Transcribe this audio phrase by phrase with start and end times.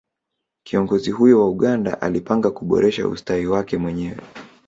[0.63, 4.17] kiongozi huyo wa Uganda alipanga kuboresha ustawi wake mwenyewe